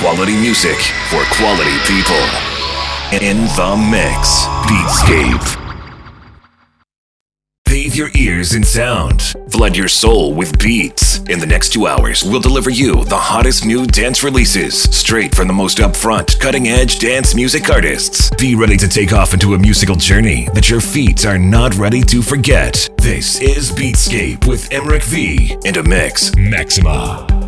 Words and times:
Quality 0.00 0.36
music 0.36 0.76
for 1.10 1.24
quality 1.24 1.76
people. 1.84 2.14
In 3.10 3.38
the 3.56 3.88
mix, 3.90 4.44
Beatscape. 4.68 5.56
Bathe 7.64 7.96
your 7.96 8.08
ears 8.14 8.54
in 8.54 8.62
sound. 8.62 9.34
Flood 9.50 9.76
your 9.76 9.88
soul 9.88 10.34
with 10.34 10.56
beats. 10.60 11.18
In 11.28 11.40
the 11.40 11.46
next 11.46 11.72
two 11.72 11.88
hours, 11.88 12.22
we'll 12.22 12.40
deliver 12.40 12.70
you 12.70 13.04
the 13.06 13.16
hottest 13.16 13.66
new 13.66 13.86
dance 13.86 14.22
releases 14.22 14.80
straight 14.96 15.34
from 15.34 15.48
the 15.48 15.52
most 15.52 15.78
upfront, 15.78 16.38
cutting 16.38 16.68
edge 16.68 17.00
dance 17.00 17.34
music 17.34 17.68
artists. 17.68 18.30
Be 18.36 18.54
ready 18.54 18.76
to 18.76 18.86
take 18.86 19.12
off 19.12 19.34
into 19.34 19.54
a 19.54 19.58
musical 19.58 19.96
journey 19.96 20.48
that 20.54 20.70
your 20.70 20.80
feet 20.80 21.26
are 21.26 21.38
not 21.38 21.74
ready 21.74 22.02
to 22.02 22.22
forget. 22.22 22.88
This 22.98 23.40
is 23.40 23.72
Beatscape 23.72 24.46
with 24.46 24.72
Emmerich 24.72 25.02
V 25.02 25.56
and 25.66 25.76
a 25.76 25.82
mix 25.82 26.36
Maxima. 26.36 27.47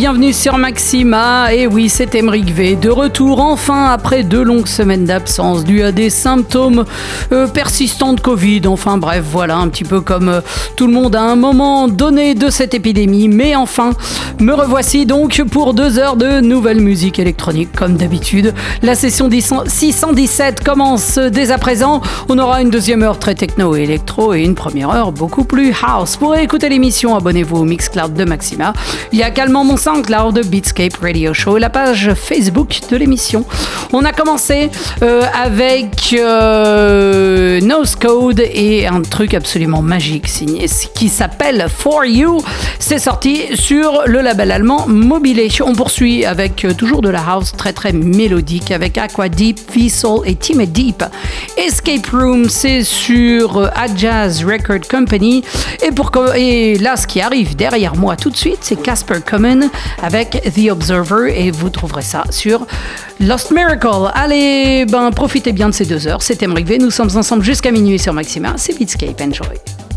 Bienvenue 0.00 0.32
sur 0.32 0.56
Maxima. 0.56 1.52
Et 1.52 1.66
oui, 1.66 1.90
c'est 1.90 2.14
Emric 2.14 2.50
V, 2.54 2.74
de 2.74 2.88
retour 2.88 3.38
enfin 3.38 3.90
après 3.92 4.22
deux 4.22 4.42
longues 4.42 4.66
semaines 4.66 5.04
d'absence 5.04 5.62
dues 5.62 5.82
à 5.82 5.92
des 5.92 6.08
symptômes 6.08 6.86
euh, 7.32 7.46
persistants 7.46 8.14
de 8.14 8.20
Covid. 8.20 8.62
Enfin 8.66 8.96
bref, 8.96 9.22
voilà, 9.30 9.58
un 9.58 9.68
petit 9.68 9.84
peu 9.84 10.00
comme 10.00 10.30
euh, 10.30 10.40
tout 10.74 10.86
le 10.86 10.94
monde 10.94 11.14
à 11.16 11.20
un 11.20 11.36
moment 11.36 11.86
donné 11.86 12.34
de 12.34 12.48
cette 12.48 12.72
épidémie. 12.72 13.28
Mais 13.28 13.54
enfin, 13.54 13.90
me 14.38 14.54
revoici 14.54 15.04
donc 15.04 15.42
pour 15.50 15.74
deux 15.74 15.98
heures 15.98 16.16
de 16.16 16.40
nouvelle 16.40 16.80
musique 16.80 17.18
électronique 17.18 17.68
comme 17.76 17.98
d'habitude. 17.98 18.54
La 18.82 18.94
session 18.94 19.28
617 19.30 20.64
commence 20.64 21.18
dès 21.18 21.50
à 21.50 21.58
présent. 21.58 22.00
On 22.30 22.38
aura 22.38 22.62
une 22.62 22.70
deuxième 22.70 23.02
heure 23.02 23.18
très 23.18 23.34
techno 23.34 23.76
et 23.76 23.82
électro 23.82 24.32
et 24.32 24.40
une 24.40 24.54
première 24.54 24.88
heure 24.88 25.12
beaucoup 25.12 25.44
plus 25.44 25.74
house. 25.86 26.16
Pour 26.16 26.34
écouter 26.36 26.70
l'émission, 26.70 27.14
abonnez-vous 27.14 27.58
au 27.58 27.64
Mixcloud 27.64 28.14
de 28.14 28.24
Maxima. 28.24 28.72
Il 29.12 29.18
y 29.18 29.22
a 29.22 29.28
également 29.28 29.62
mon 29.62 29.76
SoundCloud 29.90 30.46
Beatscape 30.46 30.96
Radio 31.02 31.34
Show 31.34 31.56
et 31.56 31.60
la 31.60 31.68
page 31.68 32.12
Facebook 32.14 32.78
de 32.90 32.96
l'émission. 32.96 33.44
On 33.92 34.04
a 34.04 34.12
commencé 34.12 34.70
euh, 35.02 35.22
avec 35.34 36.14
euh, 36.16 37.60
Code 38.00 38.40
et 38.40 38.86
un 38.86 39.02
truc 39.02 39.34
absolument 39.34 39.82
magique 39.82 40.28
signé 40.28 40.66
qui 40.94 41.08
s'appelle 41.08 41.66
For 41.68 42.04
You. 42.04 42.40
C'est 42.78 43.00
sorti 43.00 43.42
sur 43.54 44.02
le 44.06 44.20
label 44.20 44.52
allemand 44.52 44.86
Mobile. 44.86 45.48
On 45.64 45.74
poursuit 45.74 46.24
avec 46.24 46.64
euh, 46.64 46.72
toujours 46.72 47.02
de 47.02 47.08
la 47.08 47.20
house 47.20 47.52
très 47.56 47.72
très 47.72 47.92
mélodique 47.92 48.70
avec 48.70 48.96
Aqua 48.96 49.28
Deep, 49.28 49.58
V-Soul 49.74 50.22
et 50.26 50.36
Team 50.36 50.64
Deep. 50.66 51.02
Escape 51.56 52.06
Room, 52.12 52.48
c'est 52.48 52.84
sur 52.84 53.58
euh, 53.58 53.68
Adjazz 53.74 54.44
Record 54.44 54.86
Company. 54.88 55.42
Et, 55.82 55.90
pour, 55.90 56.12
et 56.36 56.78
là, 56.78 56.96
ce 56.96 57.06
qui 57.06 57.20
arrive 57.20 57.56
derrière 57.56 57.96
moi 57.96 58.16
tout 58.16 58.30
de 58.30 58.36
suite, 58.36 58.58
c'est 58.60 58.80
Casper 58.80 59.20
Common 59.28 59.68
avec 60.02 60.42
The 60.54 60.70
Observer 60.70 61.32
et 61.34 61.50
vous 61.50 61.70
trouverez 61.70 62.02
ça 62.02 62.24
sur 62.30 62.66
Lost 63.20 63.50
Miracle. 63.50 64.10
Allez, 64.14 64.86
ben 64.86 65.10
profitez 65.10 65.52
bien 65.52 65.68
de 65.68 65.74
ces 65.74 65.84
deux 65.84 66.06
heures. 66.06 66.22
C'est 66.22 66.42
Emric 66.42 66.66
V. 66.66 66.78
Nous 66.78 66.90
sommes 66.90 67.16
ensemble 67.16 67.42
jusqu'à 67.42 67.70
minuit 67.70 67.98
sur 67.98 68.12
Maxima. 68.12 68.54
C'est 68.56 68.76
Beatscape. 68.78 69.20
Enjoy. 69.20 69.89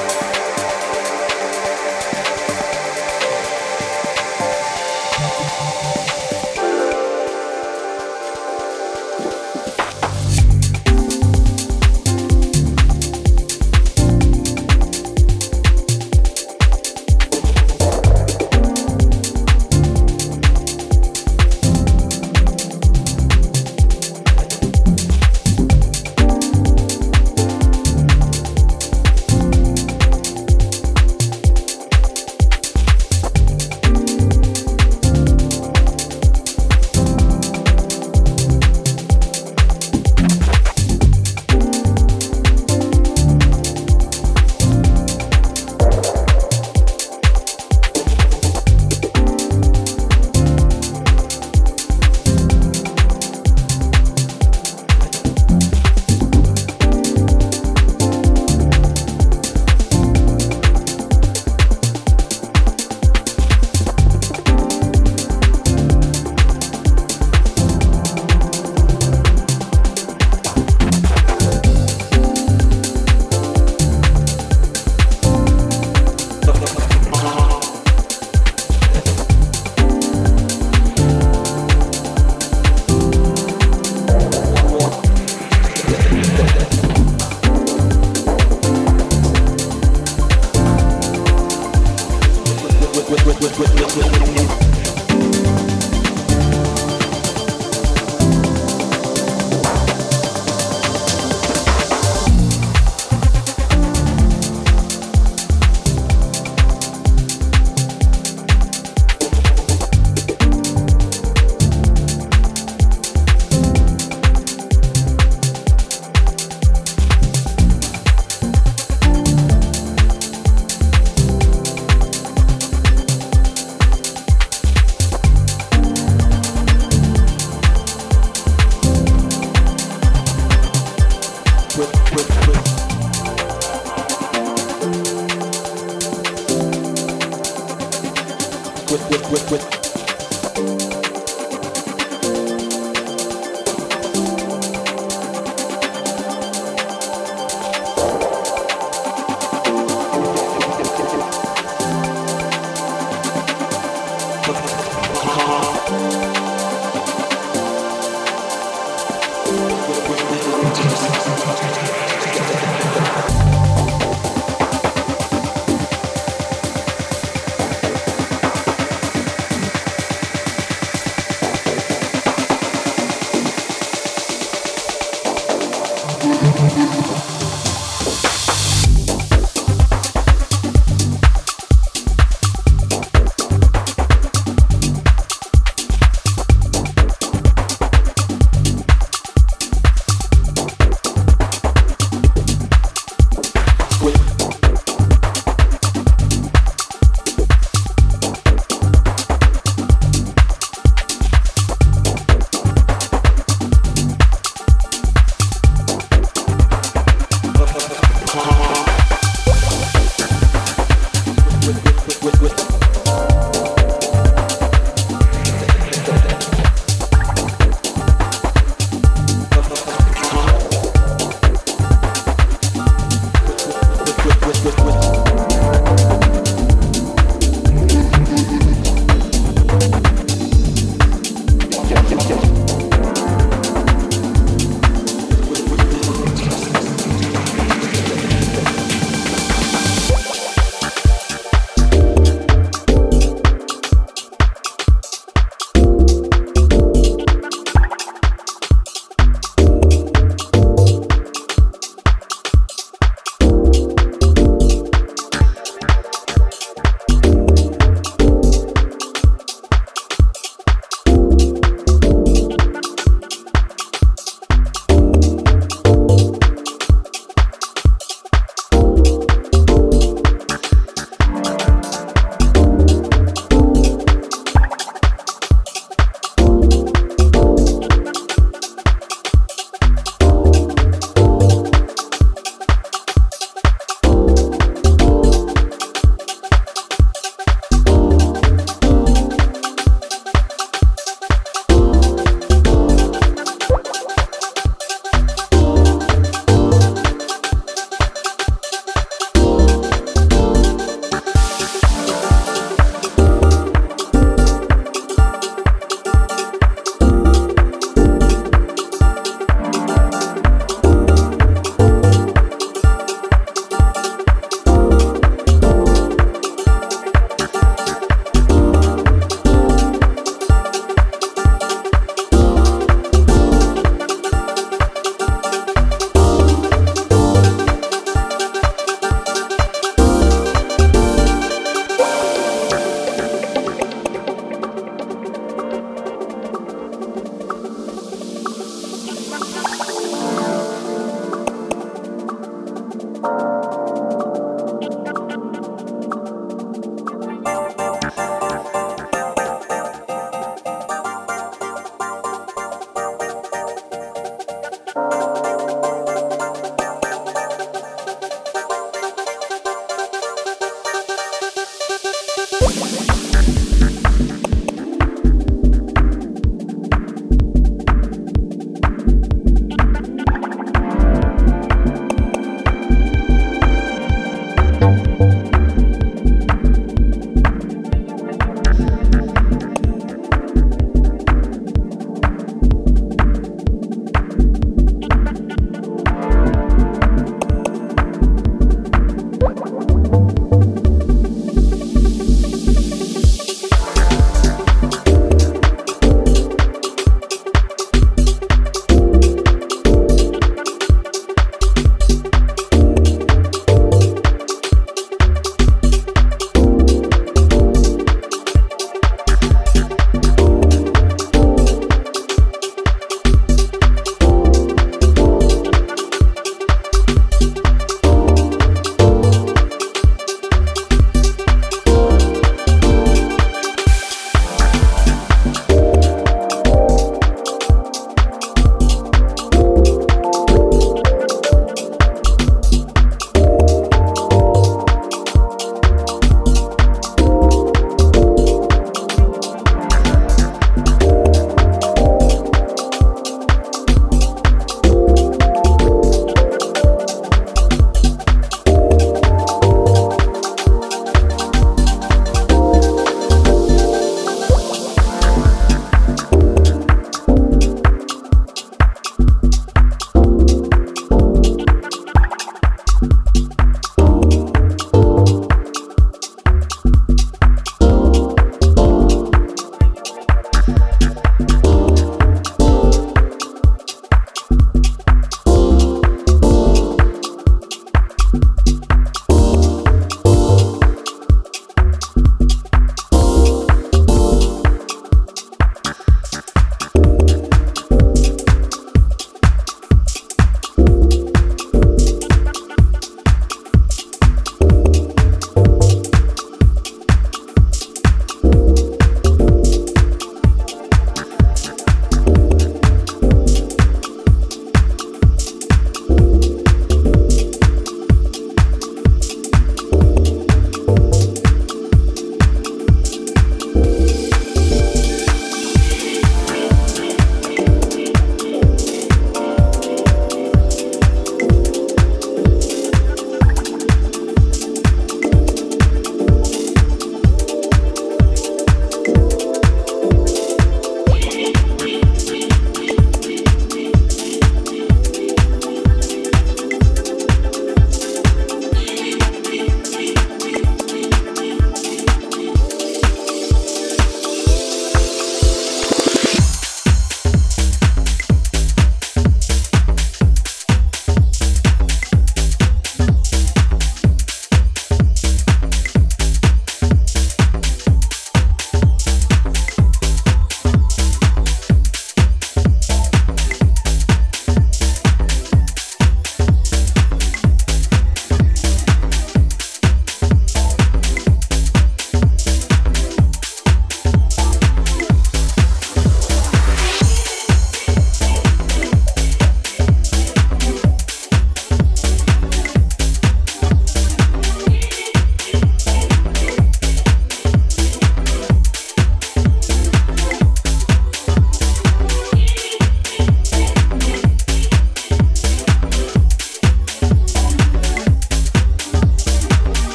you. 0.00 0.05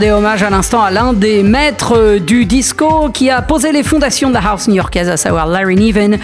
Rendait 0.00 0.12
hommage 0.12 0.42
à 0.42 0.48
l'instant 0.48 0.82
à 0.82 0.90
l'un 0.90 1.12
des 1.12 1.42
maîtres 1.42 2.16
du 2.16 2.46
disco 2.46 3.10
qui 3.12 3.28
a 3.28 3.42
posé 3.42 3.70
les 3.70 3.82
fondations 3.82 4.30
de 4.30 4.34
la 4.34 4.40
house 4.40 4.66
new-yorkaise, 4.66 5.10
à 5.10 5.18
savoir 5.18 5.46
Larry 5.46 5.76
Niven, 5.76 6.16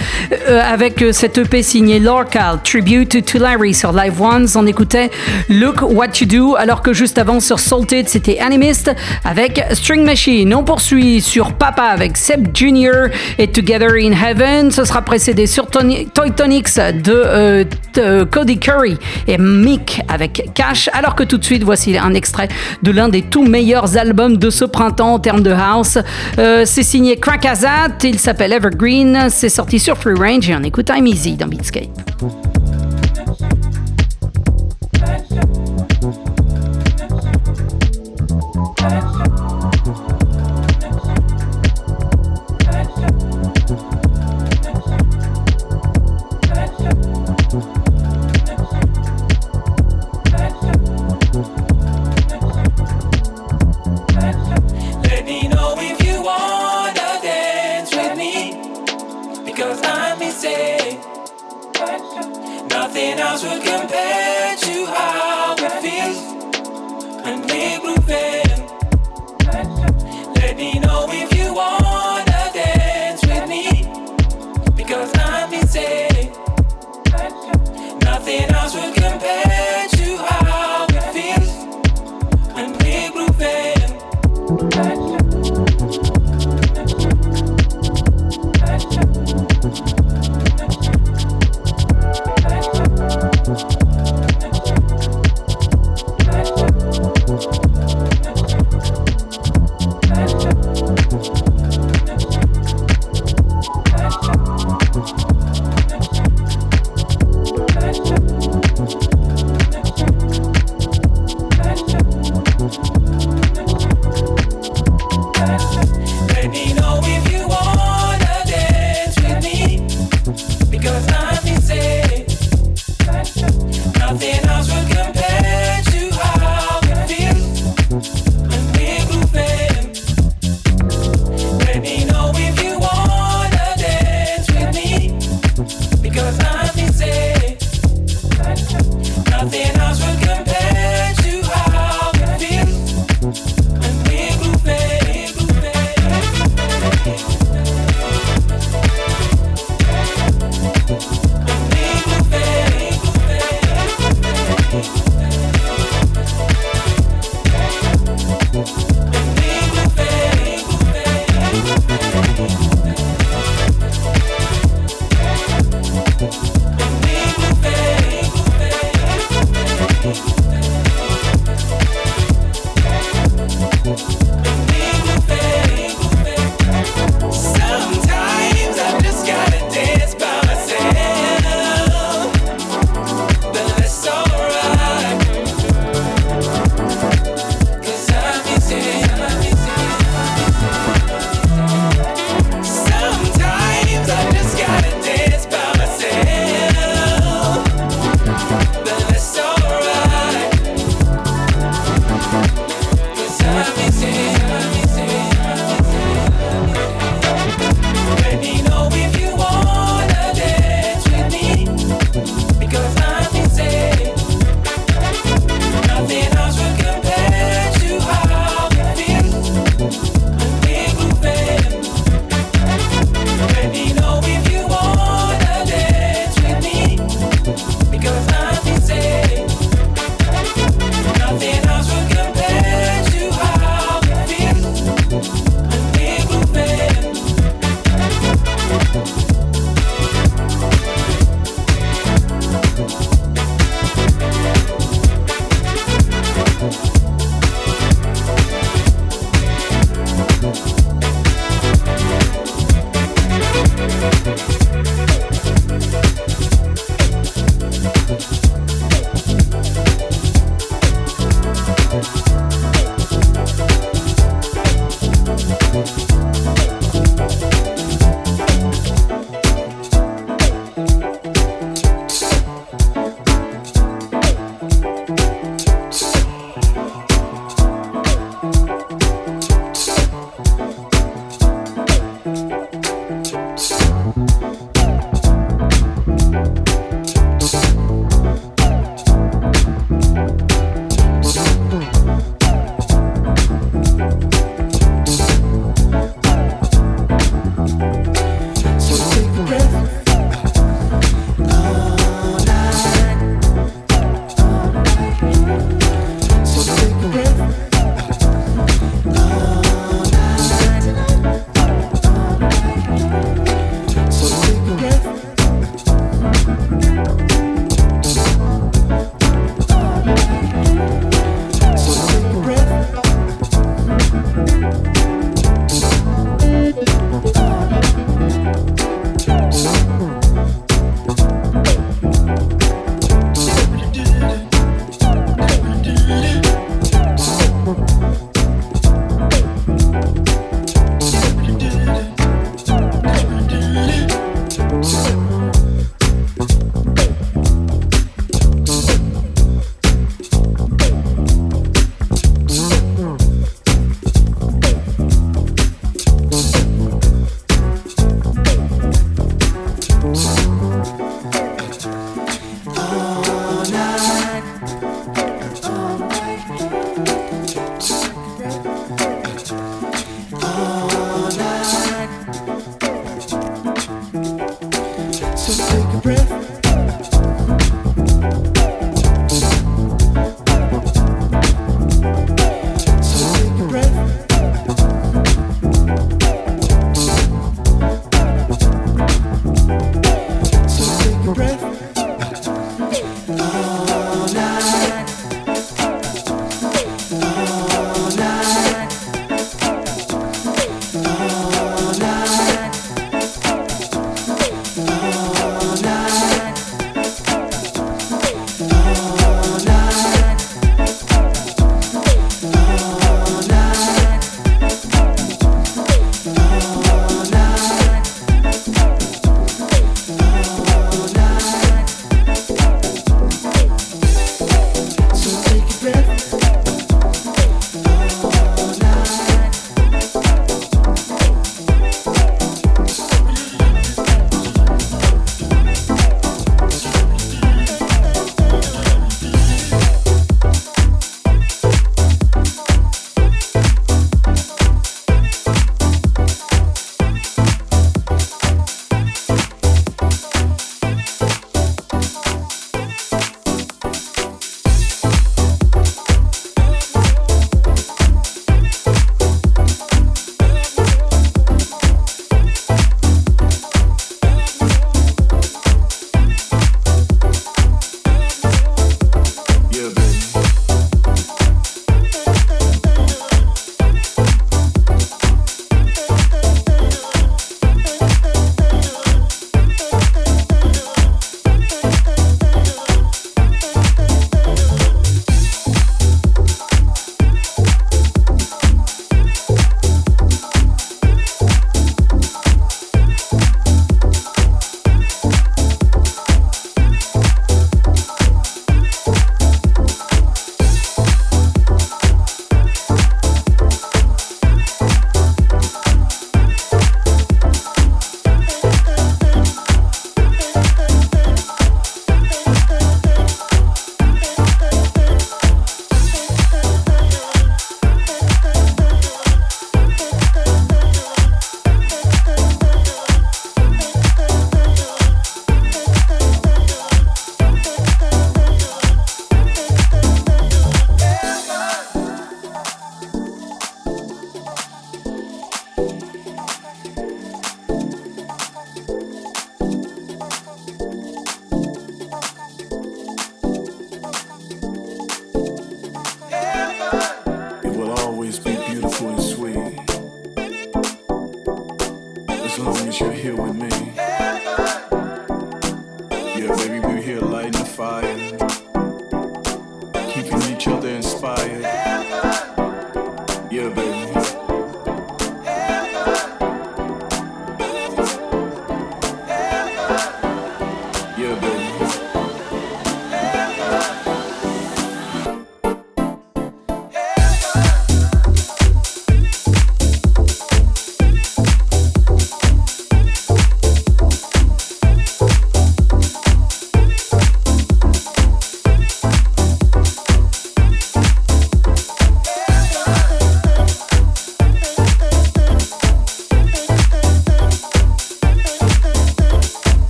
euh, 0.49 0.63
avec 0.63 1.05
cette 1.13 1.37
EP 1.37 1.63
signée 1.63 1.99
Lorcal, 1.99 2.61
Tribute 2.65 3.23
to 3.27 3.39
Larry 3.39 3.75
sur 3.75 3.93
Live 3.93 4.19
Ones. 4.19 4.47
On 4.55 4.67
écoutait 4.67 5.11
Look 5.51 5.83
What 5.83 6.21
You 6.21 6.27
Do, 6.27 6.57
alors 6.57 6.81
que 6.81 6.95
juste 6.95 7.19
avant 7.19 7.39
sur 7.39 7.59
Salted, 7.59 8.09
c'était 8.09 8.39
Animist 8.39 8.91
avec 9.25 9.63
String 9.73 10.05
Machine. 10.07 10.55
On 10.55 10.65
poursuit 10.65 11.21
sur 11.21 11.53
Papa 11.53 11.83
avec 11.83 12.17
Seb 12.17 12.57
Jr. 12.57 13.11
et 13.37 13.49
Together 13.49 13.91
in 14.01 14.13
Heaven. 14.13 14.71
Ce 14.71 14.87
sera 14.87 15.03
précédé 15.03 15.47
sur 15.47 15.67
Toy 15.67 16.31
Tonics 16.35 16.77
de, 16.77 17.13
euh, 17.13 17.65
de 17.95 18.25
Cody 18.25 18.59
Curry 18.59 18.97
et 19.29 19.37
Mick 19.37 20.01
avec 20.09 20.51
Cash, 20.55 20.89
alors 20.95 21.15
que 21.15 21.25
tout 21.25 21.37
de 21.37 21.45
suite, 21.45 21.63
voici 21.63 21.99
un 21.99 22.15
extrait 22.15 22.49
de 22.83 22.91
l'un 22.91 23.11
des 23.11 23.21
tout 23.21 23.45
albums 23.97 24.37
de 24.39 24.51
ce 24.51 24.65
printemps 24.65 25.15
en 25.15 25.19
termes 25.19 25.43
de 25.43 25.53
house. 25.53 25.99
Euh, 26.39 26.63
c'est 26.65 26.83
signé 26.83 27.17
Crack 27.17 27.45
Azat, 27.45 27.99
il 28.03 28.19
s'appelle 28.19 28.53
Evergreen, 28.53 29.29
c'est 29.31 29.49
sorti 29.49 29.79
sur 29.79 29.97
Free 29.99 30.15
Range 30.15 30.49
et 30.49 30.57
on 30.57 30.63
écoute 30.63 30.91
I'm 30.95 31.07
Easy 31.07 31.37
dans 31.37 31.47
Beatscape. 31.47 31.91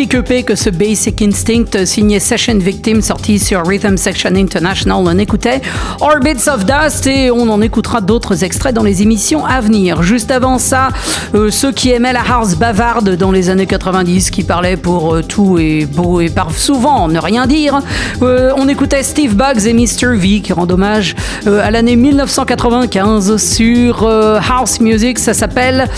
EP 0.00 0.44
que 0.44 0.54
ce 0.54 0.70
Basic 0.70 1.20
Instinct 1.22 1.84
signé 1.84 2.20
Session 2.20 2.56
Victim 2.58 3.02
sorti 3.02 3.40
sur 3.40 3.66
Rhythm 3.66 3.96
Section 3.96 4.34
International. 4.36 5.02
On 5.04 5.18
écoutait 5.18 5.60
Orbits 6.00 6.48
of 6.48 6.64
Dust 6.64 7.08
et 7.08 7.32
on 7.32 7.48
en 7.48 7.60
écoutera 7.60 8.00
d'autres 8.00 8.44
extraits 8.44 8.72
dans 8.72 8.84
les 8.84 9.02
émissions 9.02 9.44
à 9.44 9.60
venir. 9.60 10.02
Juste 10.02 10.30
avant 10.30 10.58
ça, 10.58 10.90
euh, 11.34 11.50
ceux 11.50 11.72
qui 11.72 11.90
aimaient 11.90 12.12
la 12.12 12.22
house 12.22 12.54
bavarde 12.54 13.16
dans 13.16 13.32
les 13.32 13.50
années 13.50 13.66
90, 13.66 14.30
qui 14.30 14.44
parlaient 14.44 14.76
pour 14.76 15.16
euh, 15.16 15.22
tout 15.22 15.58
et 15.58 15.84
beau 15.84 16.20
et 16.20 16.28
par 16.28 16.52
souvent 16.52 17.08
ne 17.08 17.18
rien 17.18 17.46
dire, 17.46 17.80
euh, 18.22 18.52
on 18.56 18.68
écoutait 18.68 19.02
Steve 19.02 19.34
Bugs 19.34 19.66
et 19.66 19.72
Mr. 19.72 20.14
V 20.14 20.40
qui 20.40 20.52
rendent 20.52 20.72
hommage 20.72 21.16
euh, 21.46 21.60
à 21.66 21.72
l'année 21.72 21.96
1995 21.96 23.36
sur 23.36 24.04
euh, 24.04 24.38
House 24.48 24.78
Music. 24.80 25.18
Ça 25.18 25.34
s'appelle 25.34 25.88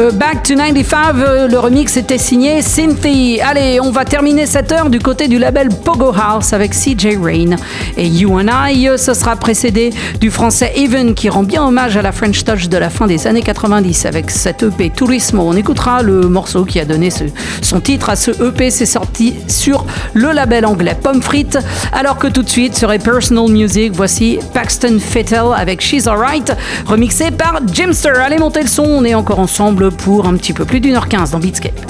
euh, 0.00 0.10
Back 0.12 0.42
to 0.42 0.54
95. 0.54 1.14
Euh, 1.18 1.48
Le 1.48 1.58
remix 1.58 1.96
était 1.96 2.18
signé 2.18 2.62
Cynthia. 2.62 3.41
Allez, 3.44 3.80
on 3.80 3.90
va 3.90 4.04
terminer 4.04 4.46
cette 4.46 4.70
heure 4.70 4.88
du 4.88 5.00
côté 5.00 5.26
du 5.26 5.38
label 5.38 5.68
Pogo 5.68 6.12
House 6.14 6.52
avec 6.52 6.72
CJ 6.72 7.18
Rain 7.20 7.56
et 7.96 8.06
You 8.06 8.38
and 8.38 8.46
I. 8.68 8.88
Ce 8.96 9.14
sera 9.14 9.34
précédé 9.34 9.90
du 10.20 10.30
français 10.30 10.72
Even 10.76 11.14
qui 11.14 11.28
rend 11.28 11.42
bien 11.42 11.64
hommage 11.64 11.96
à 11.96 12.02
la 12.02 12.12
French 12.12 12.44
Touch 12.44 12.68
de 12.68 12.76
la 12.76 12.88
fin 12.88 13.08
des 13.08 13.26
années 13.26 13.42
90 13.42 14.06
avec 14.06 14.30
cette 14.30 14.62
EP 14.62 14.90
Turismo. 14.90 15.42
On 15.42 15.56
écoutera 15.56 16.02
le 16.02 16.28
morceau 16.28 16.64
qui 16.64 16.78
a 16.78 16.84
donné 16.84 17.08
son 17.62 17.80
titre 17.80 18.10
à 18.10 18.16
ce 18.16 18.30
EP. 18.30 18.70
C'est 18.70 18.86
sorti 18.86 19.34
sur 19.48 19.86
le 20.14 20.30
label 20.30 20.64
anglais 20.64 20.96
Pomme 21.00 21.20
Frites. 21.20 21.58
Alors 21.92 22.18
que 22.18 22.28
tout 22.28 22.42
de 22.42 22.50
suite 22.50 22.76
serait 22.76 23.00
Personal 23.00 23.50
Music. 23.50 23.92
Voici 23.92 24.38
Paxton 24.54 24.98
Fettel 25.00 25.46
avec 25.56 25.80
She's 25.80 26.06
Alright, 26.06 26.52
remixé 26.86 27.32
par 27.32 27.60
Jimster. 27.72 28.12
Allez, 28.24 28.38
montez 28.38 28.62
le 28.62 28.68
son. 28.68 28.84
On 28.84 29.04
est 29.04 29.14
encore 29.14 29.40
ensemble 29.40 29.90
pour 29.90 30.26
un 30.26 30.36
petit 30.36 30.52
peu 30.52 30.64
plus 30.64 30.80
d'une 30.80 30.94
heure 30.94 31.08
quinze 31.08 31.32
dans 31.32 31.40
Beatscape. 31.40 31.80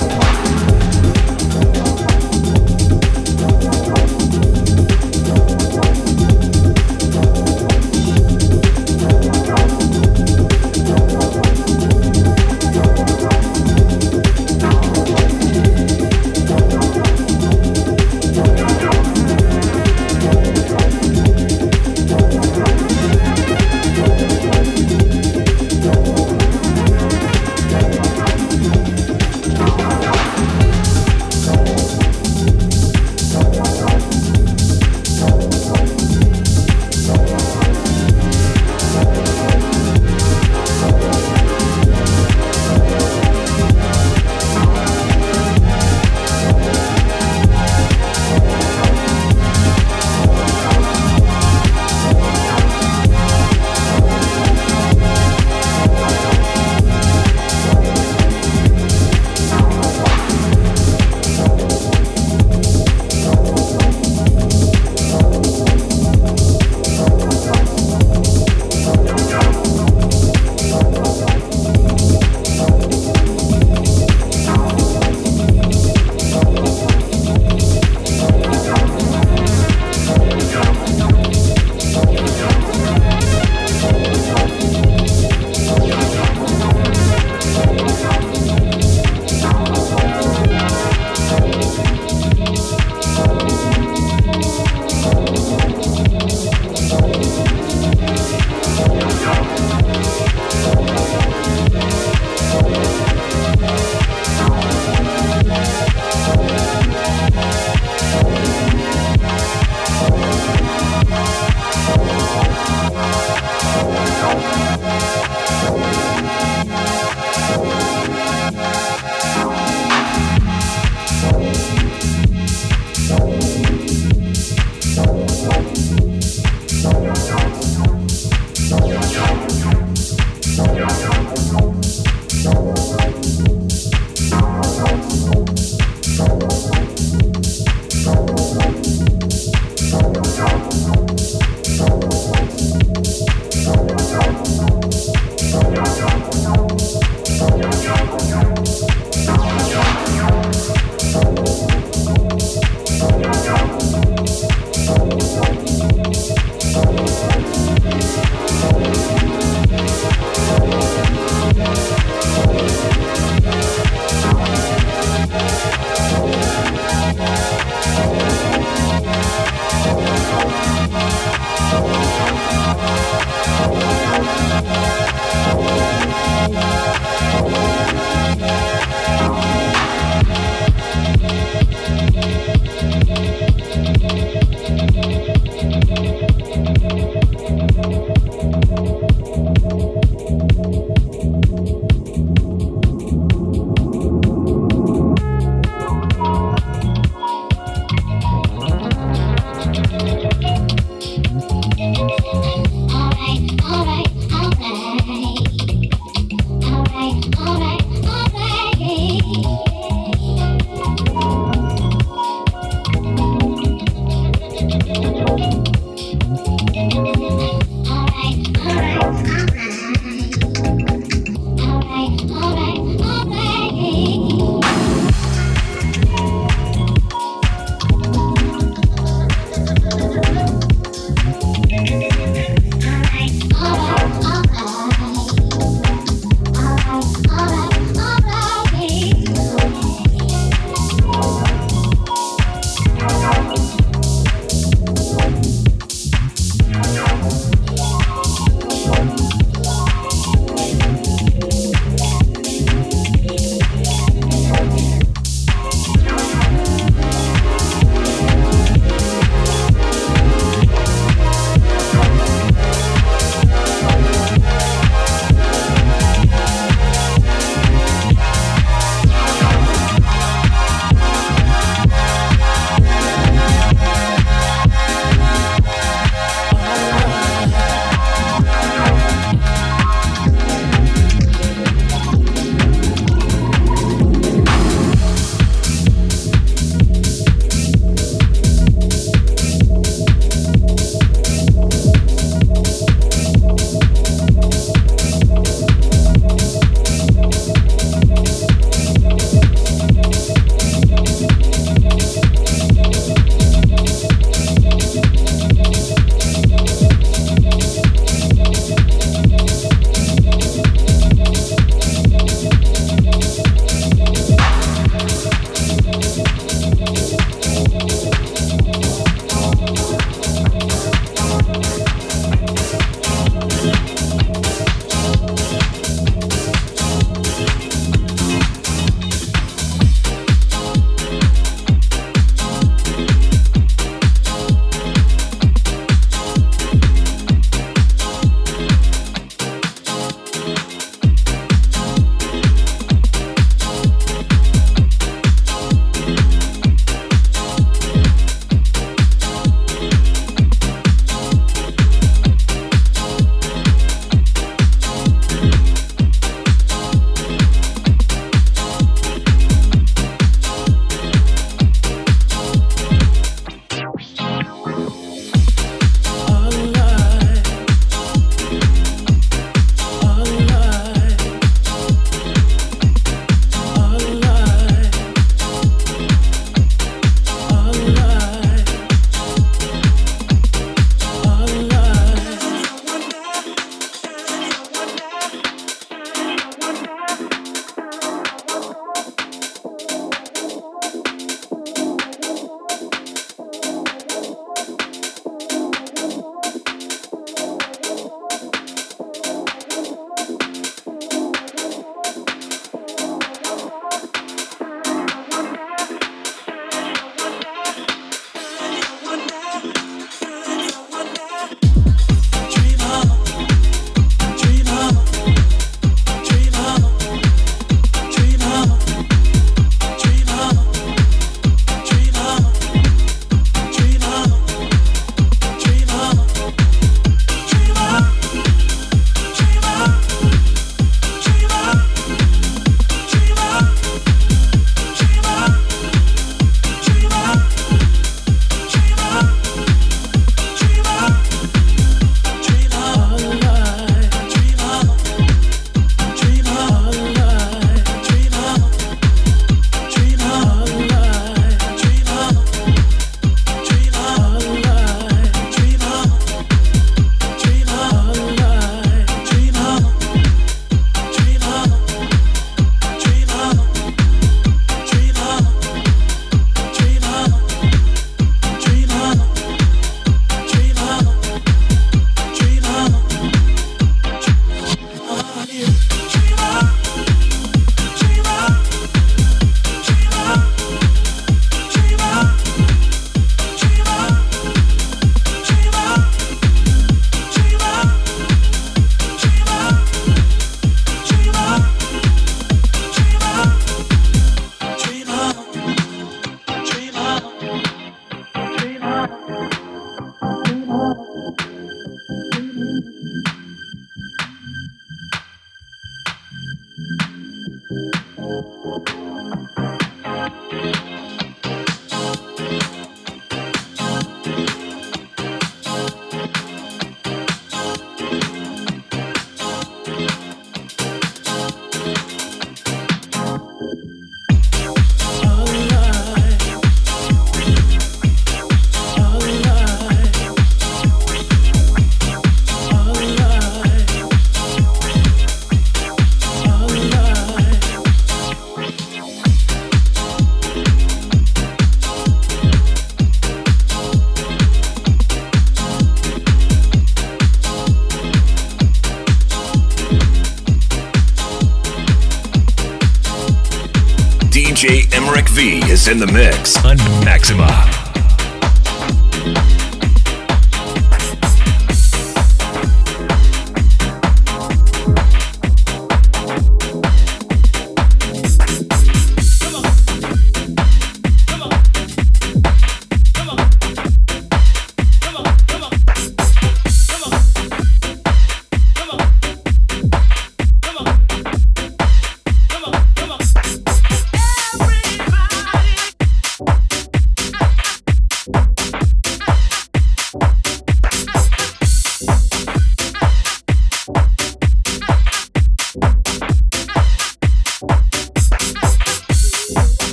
DJ 554.62 554.94
Emmerich 554.94 555.28
V 555.30 555.58
is 555.72 555.88
in 555.88 555.98
the 555.98 556.06
mix 556.06 556.64
on 556.64 556.76
Maxima. 557.04 557.81